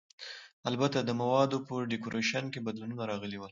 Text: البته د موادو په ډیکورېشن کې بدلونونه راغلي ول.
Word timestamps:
البته 0.69 0.97
د 1.01 1.09
موادو 1.21 1.57
په 1.67 1.73
ډیکورېشن 1.91 2.43
کې 2.53 2.65
بدلونونه 2.65 3.03
راغلي 3.11 3.37
ول. 3.39 3.49